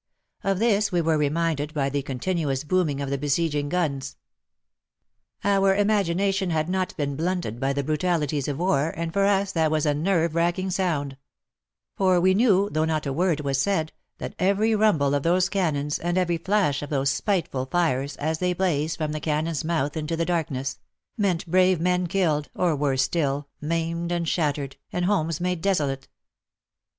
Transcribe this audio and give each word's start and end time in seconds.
Of 0.43 0.57
this 0.57 0.91
we 0.91 0.99
were 0.99 1.15
reminded 1.19 1.75
by 1.75 1.89
the 1.91 2.01
continuous 2.01 2.63
booming 2.63 3.01
of 3.01 3.11
the 3.11 3.19
besieging 3.19 3.69
guns. 3.69 4.17
Our 5.43 5.75
imagination 5.75 6.49
had 6.49 6.67
not 6.69 6.97
been 6.97 7.15
blunted 7.15 7.59
by 7.59 7.73
the 7.73 7.83
brutalities 7.83 8.47
of 8.47 8.57
war, 8.57 8.89
and 8.97 9.13
for 9.13 9.25
us 9.25 9.51
that 9.51 9.69
was 9.69 9.85
a 9.85 9.93
nerve 9.93 10.33
racking 10.33 10.71
sound; 10.71 11.17
for 11.95 12.19
we 12.19 12.33
knew, 12.33 12.67
though 12.71 12.83
not 12.85 13.05
a 13.05 13.13
word 13.13 13.41
was 13.41 13.61
said, 13.61 13.93
that 14.17 14.33
every 14.39 14.73
rumble 14.73 15.13
of 15.13 15.21
those 15.21 15.49
cannons 15.49 15.99
and 15.99 16.17
every 16.17 16.39
flash 16.39 16.81
of 16.81 16.89
those 16.89 17.11
spiteful 17.11 17.67
fires 17.67 18.17
as 18.17 18.39
they 18.39 18.53
blazed 18.53 18.97
from 18.97 19.11
the 19.11 19.19
cannon's 19.19 19.63
mouth 19.63 19.95
into 19.95 20.17
the 20.17 20.25
darkness, 20.25 20.79
meant 21.15 21.45
brave 21.45 21.79
men 21.79 22.07
killed, 22.07 22.49
or 22.55 22.75
worse 22.75 23.03
still, 23.03 23.47
maimed 23.61 24.11
and 24.11 24.27
shattered, 24.27 24.77
and 24.91 25.05
homes 25.05 25.39
made 25.39 25.61
desolate. 25.61 26.07